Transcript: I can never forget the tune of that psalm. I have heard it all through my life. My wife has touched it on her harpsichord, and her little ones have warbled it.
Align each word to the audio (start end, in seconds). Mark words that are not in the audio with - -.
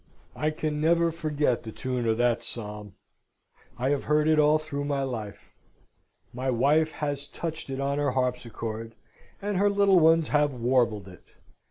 I 0.35 0.49
can 0.49 0.81
never 0.81 1.11
forget 1.11 1.61
the 1.61 1.71
tune 1.71 2.07
of 2.07 2.17
that 2.17 2.43
psalm. 2.43 2.95
I 3.77 3.89
have 3.91 4.05
heard 4.05 4.27
it 4.27 4.39
all 4.39 4.57
through 4.57 4.85
my 4.85 5.03
life. 5.03 5.53
My 6.33 6.49
wife 6.49 6.91
has 6.93 7.27
touched 7.27 7.69
it 7.69 7.79
on 7.79 7.99
her 7.99 8.09
harpsichord, 8.09 8.95
and 9.43 9.57
her 9.57 9.69
little 9.69 9.99
ones 9.99 10.29
have 10.29 10.53
warbled 10.55 11.07
it. 11.07 11.25